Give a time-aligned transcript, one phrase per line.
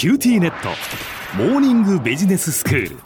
[0.00, 0.70] QTnet。
[1.36, 2.96] モーニングビジネススクール。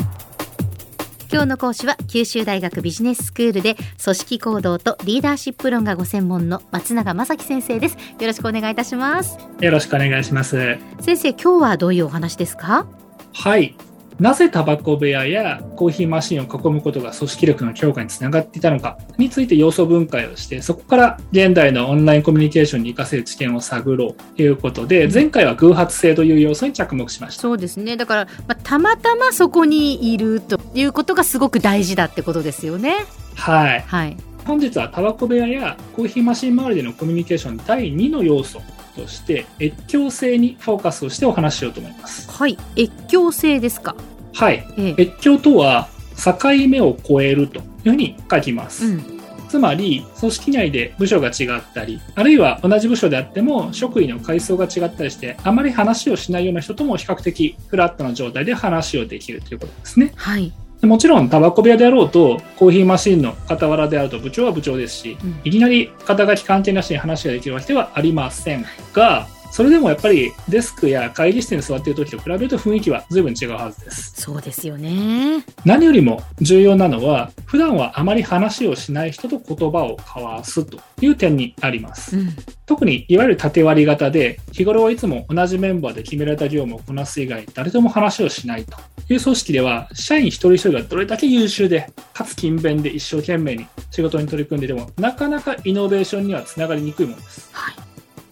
[1.29, 7.97] 今日の講師は九州大学ビジネススクールで組織行動とリーダーシップ論がご専門の松永正樹先生です。
[7.97, 9.39] よろしくお願いいたします。
[9.59, 10.79] よろしくお願いします。
[11.01, 12.87] 先生今日はどういうお話ですか？
[13.33, 13.75] はい。
[14.21, 27.43] なぜタバコ部屋やコーヒーマシンを囲むことが組織力の強化につながっていたのかについて要素分解をして、そこから現代のオンラインコミュニケーションに活かせる知見を探ろうということで、前回は偶発性という要素に着目しました。
[27.43, 33.81] そうですねだから、まあ、たまたまそこにいるということがすごく大事だってことですよねはい。
[33.81, 38.61] はい本日はタバコ部屋やコーヒーマシン周りでのコミュニケーション第2の要素
[38.97, 42.31] として、越境性にフォーカスをしてお話ししようと思います。
[42.31, 43.95] はい越境性ですか？
[44.35, 44.67] はい。
[44.77, 46.37] ええ越境とは境
[46.69, 48.87] 目を越えるというふうに書きます。
[48.87, 49.11] うん
[49.47, 60.13] つまり、組織内で部署が違ったり、あるいは同じ部署であっても職位の階層が違ったりして、あまり話をしないような人とも比較的フラットな状態で話をできるということですね。
[60.17, 60.55] はいで
[60.87, 65.41] もちろん、タバコ部屋であろうと、コーヒーマシンの傍らであると部長は部長ですし、うん。
[65.45, 74.21] いきなり肩書き関係なしに話ができるわけではありませんが、それでもやっぱりデスクや会議室に座っている時と比べると雰囲気は随分違うはずです。
[74.21, 75.45] そうですよね。
[75.65, 82.19] 何よりも重要なのは普段はあまり話をしない人と言葉を交わすという点にあります。
[82.19, 82.31] うん。
[82.67, 88.77] 特にいわゆる縦割り型で日頃はいつも同じメンバーで決められた業務をこなす以外誰とも話をしないと。
[89.09, 97.49] いう組織では社員一人一人がどれだけ優秀でかつ勤勉で一生懸命に仕事に取り組んでいてもなかなかイノベーションにはつながりにくいものです。
[97.53, 97.84] はい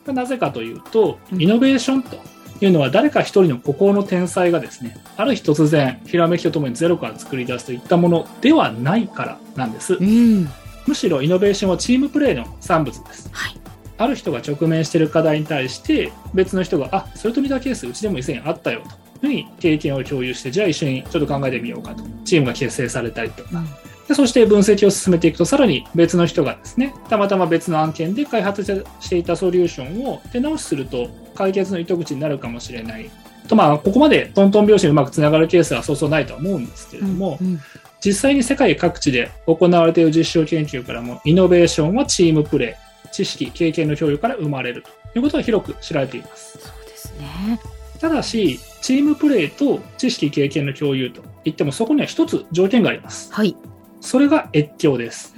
[0.06, 1.42] なぜかというとうん。
[1.42, 2.16] イノベーションと
[2.60, 9.94] いうのは誰か一人の孤高の天才がですねある日突然ひらめきとともにゼロから作り出すといったものではないからなんです。
[9.94, 10.48] うん。
[10.86, 13.28] むしろイノベーションはチームプレーの産物です。
[13.32, 13.56] はい。
[13.98, 22.02] ある人が直面している課題に対して別の人があそれと似たケースうちでも以前あったよというふうに経験を共有してじゃあ一緒にちょっと考えてみようかと。
[22.24, 23.50] チームが結成されたりとか。
[23.58, 23.81] うん
[24.12, 28.62] でそして分析を進めていくとさらに別の人がですねたまたま別の案件で開発
[29.00, 33.10] していたソリューションを手直しすると解決の糸口になるかもしれない。
[33.48, 37.60] とまあここまでトントン拍子にうまくつながるケースはそうそうないとは思うんですけれども、うん
[38.04, 46.58] 実際に世界各地で行われている実証研究からもイノベーションはチームプレー知識経験の共有から生まれるということが広く知られています。
[46.58, 47.60] そうですね。
[48.00, 53.32] ただしチームプレーと知識経験の共有といってもそこには一つ条件があります。
[53.32, 53.54] はい
[54.02, 55.34] それが越境です。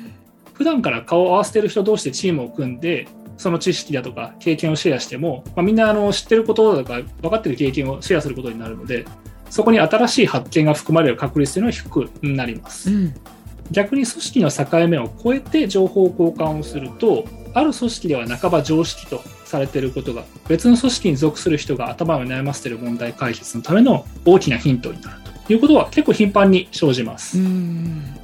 [0.54, 9.04] 普段から顔を合わせている人同士でチームを組んで、その知識だとか経験をシェアしても、まあ、みんなあの知ってることだとか分かってる経験をシェアすることになるので、
[9.50, 12.90] そこに新しい発見が含まれる確率というのは低くなります。
[12.90, 13.14] うん
[13.70, 27.38] 逆に組織の境目を越えて情報交換をすると、ある組織では半ば常識とされていることが、別の組織に属する人が頭を悩ませている問題解決のための大きなヒントになるということは結構頻繁に生じます。
[27.38, 28.23] うん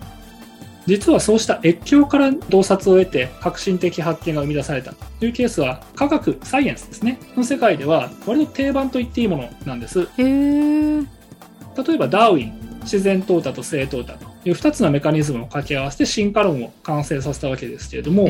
[0.86, 7.18] 実はそうした越境から洞察を得て革新的発見が生み出されたというケースは科学サイエンスですね。
[7.36, 10.08] の世界では割と定番と言っていいものなんです。
[10.16, 18.28] 例えばダーウィン自然淘汰と正淘汰という2つのメカニズムを掛け合わせて進化論を完成させたわけですけれども、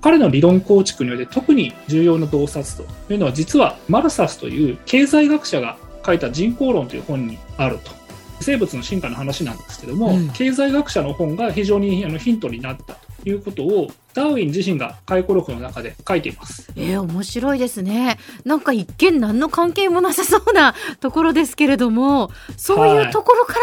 [0.00, 7.97] 彼の理論構築において特に重要な洞察というのは実はマルサスという経済学者が書いた人口論という本にあると
[8.40, 10.28] 生物の進化の話なんですけども、うん。
[10.30, 16.72] 経済学者の本が非常にあのヒントになったということをダーウィン自身が回顧録の中で書いています。
[16.76, 18.18] えー、面白いですね。
[18.44, 23.54] なんか一見何の関係もなさそうなところですけれどもそういうところか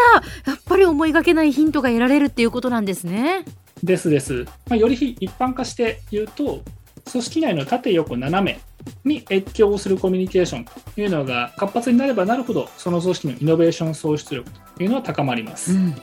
[0.46, 3.44] らやっぱり思いがけないヒントが得られるっていうことなんですね。
[3.82, 6.62] ですです、まあ、より一般化して言うと
[7.10, 8.60] 組織内の縦横斜め
[9.04, 15.94] に越境をするコミュニケーションというのが活発になればなるほどその組織のイノベーション創出力というのは高まります、うん、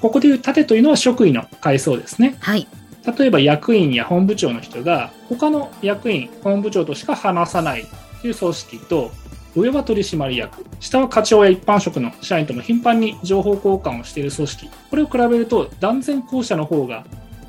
[0.00, 2.36] ここでいう縦というのは職位の階層ですね。
[2.40, 2.66] はい、
[3.18, 7.86] 例えば役員や本部長の人が他の役員本部長としか話さない
[8.20, 9.10] という組織と
[9.54, 14.70] 上は取締役下は課長や一般職の社員とも頻繁に情報交換をしている組織。
[14.90, 17.04] これを比べると断然後者の方が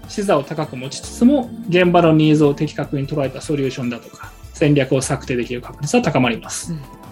[0.10, 7.03] 視座を高く持ちつつも現場のニーズを的確に捉えたソリューションだとか戦略を策定できる確率は高まります、うん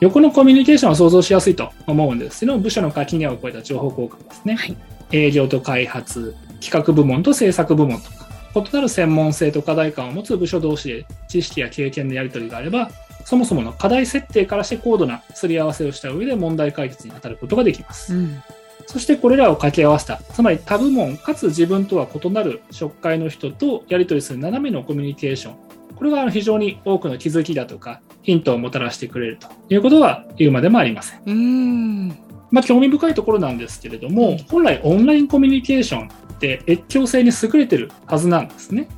[0.00, 4.76] 横のコミュニケーションは想像しやすいと思うんですけど部署の垣根を越えた情報交換ですね、はい
[5.12, 12.90] 営業と開発企画部門と制作部門とか異なる専門性と課題感を持つ部署同士で知識や経験のやり取りがあれば
[13.24, 18.14] そもそもの課題設定からして高度なすり合わせをした上で問題解決に当たることができます。
[18.14, 18.42] うん
[18.86, 25.54] そしてこれらを掛け合わせた、つまり多部門かつ自分とは異なる職会の人とやり取りする斜めのコミュニケーション。
[25.94, 28.00] これが非常に多くの気づきだとか、
[28.30, 31.20] ヒントをもたらしてくれるということは言うまでもありません。
[31.26, 32.08] うん
[32.52, 38.88] まあ、興味深いところなんですけれども、うん本来オンラインコミュニケーションって越境性に優れてるはずなんですね。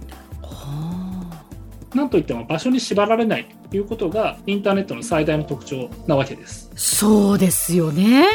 [0.42, 1.42] は
[1.94, 6.70] なんといっても場所に縛られないということがインターネットの最大の特徴なわけです。
[6.74, 8.26] あそうですよね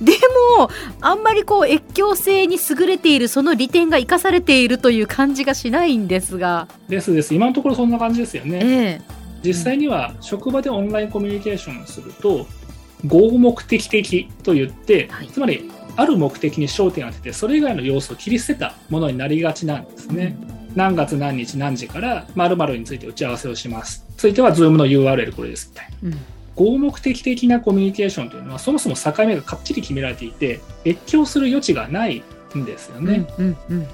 [0.00, 0.12] で
[0.56, 0.70] も
[1.00, 7.34] あんまりこう越境性に優れているその利点が生かされているという感じがしないんですが、ですです。
[7.34, 8.60] 今のところそんな感じですよね。
[8.62, 12.46] ええ実際には職場でオンラインコミュニケーションをすると
[13.06, 20.36] 合目的的と言って、はいつまりある目的に焦点を当ててそれ以外の要素を切り捨てたものになりがちなんですね。
[20.74, 24.06] 何月何日何時から〇〇について打ち合わせをします。
[24.16, 26.08] ついては Zoom の URL これですみたいな。
[26.10, 26.18] うん
[26.56, 32.22] 合目的的なコミュニケーションというのはそもそも境目がかっちり決められていて越境する余地がない
[32.54, 33.26] んですよね。
[33.38, 33.88] うんうん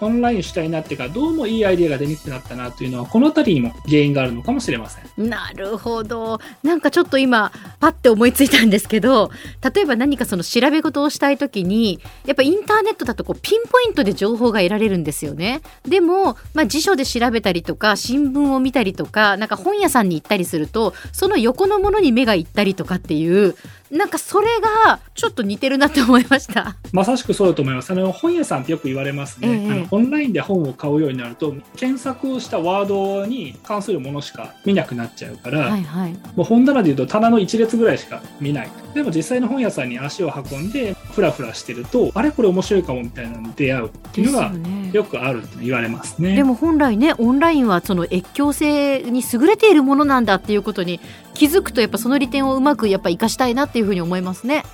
[0.00, 5.04] オンライン主体になってからどうもいいアイデアが出にくくなったなというのはこの辺りにも原因があるのかもしれません。
[5.16, 9.30] うん、なるほどなんかちょっと今パッて思いついたんですけど
[9.74, 23.56] 例えば何かその調べ事をしたい時にやっぱインターネットだとこうピンポイントで情報が得られるんですよねでも、まあ、辞書で調べたりとか新聞を見たりとかなんか本屋さんに行ったりするとその横のものに目が行ったりとかっていう
[23.90, 26.76] なんかそれがちょっと似てるなって思いました。
[26.92, 27.90] まさしくそうだと思います。
[27.90, 29.88] あの本屋さんってよく言われますね、ええあの。
[29.90, 38.70] オンラインで本を買うようになると、検索をしたワードに関するものしか見なくなっちゃうから、はいはい、もう本棚でいうと棚の一列ぐらいしか見ない。
[38.94, 42.30] でも実際の本屋さんに足を運んで、ふらふらしてると、あれ？
[42.30, 46.34] これ面白いかもみたいなのに出会うっていうのがねよくあるって言われますね。
[46.34, 51.00] でも本来ねオンラインはその越境性に優れているものなんだっていうことに
[51.34, 54.64] 気づくとやっぱその利点をうまくやっぱ生かしたいなっていうふうに思いますね。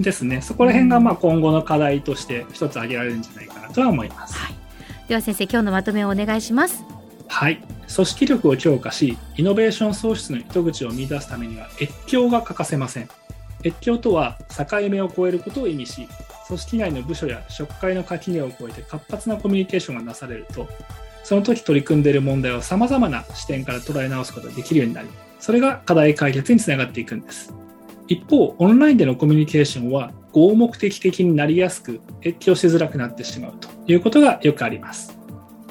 [0.00, 0.40] ですね。
[0.40, 4.34] そこら辺がまあ今後の課題として一つ挙げられるんじゃないかなとは思います。
[4.38, 4.54] はい、
[5.08, 6.84] では先生今日のまとめをお願いします。
[7.28, 7.62] はい。
[7.94, 13.08] 組織力を強化し、イノベーション創出の糸口を見出すためには越境が欠かせません。
[13.64, 16.08] 越境とは境目を越えることを意味し、
[16.46, 20.68] 組織内の部署や職会の垣根を越えて活発なコミュニケーションがなされると、
[21.24, 25.08] その時取り組んでいる問題を様々な視点から捉え直すことができるようになり、
[25.38, 27.54] それが課題解決につながっていくんです。
[28.08, 35.16] 一方、オンラインでのコミュニケーションは合目的的になりやすく、越境しづらくなってしまうということがよくあります。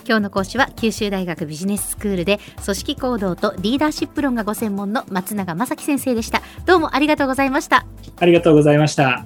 [0.08, 6.42] 今日の講師は九州大学ビジネススクールで組織行動とリーダーシップ論がご専門の松永正樹先生でした。
[6.66, 7.86] どうもありがとうございました。
[8.20, 9.26] ありがとうございました。